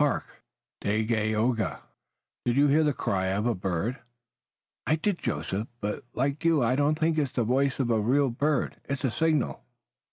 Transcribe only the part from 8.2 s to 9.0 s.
bird.